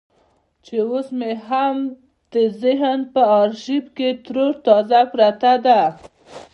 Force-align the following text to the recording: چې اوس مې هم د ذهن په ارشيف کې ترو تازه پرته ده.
چې 0.65 0.75
اوس 0.89 1.07
مې 1.19 1.31
هم 1.47 1.75
د 2.33 2.35
ذهن 2.61 2.99
په 3.13 3.21
ارشيف 3.41 3.85
کې 3.97 4.09
ترو 4.23 4.47
تازه 4.65 5.01
پرته 5.11 5.53
ده. 5.65 5.81